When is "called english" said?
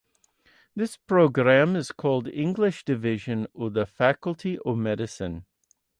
1.91-2.85